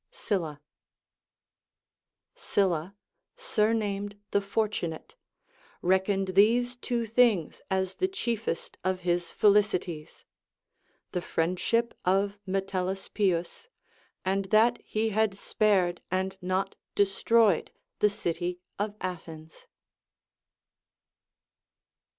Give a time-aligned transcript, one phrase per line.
[0.09, 0.59] Sylla.
[2.33, 2.95] Sylla,
[3.37, 5.13] surnamed the Fortunate,
[5.83, 10.25] reckoned these two things as the chiefest of his felicities,—
[11.11, 13.67] the friend ship of Metellus Pius,
[14.25, 19.67] and that he had spared and not destroyed the city of Athens.